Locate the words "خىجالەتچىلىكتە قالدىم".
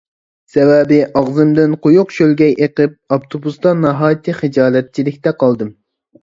4.41-5.71